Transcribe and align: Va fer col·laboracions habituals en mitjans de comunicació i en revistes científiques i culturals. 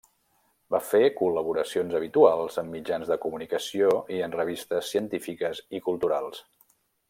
Va 0.75 0.77
fer 0.91 1.01
col·laboracions 1.19 1.97
habituals 1.99 2.57
en 2.63 2.73
mitjans 2.77 3.11
de 3.13 3.19
comunicació 3.27 3.93
i 4.17 4.23
en 4.29 4.35
revistes 4.41 4.91
científiques 4.97 5.63
i 5.81 5.85
culturals. 5.91 6.45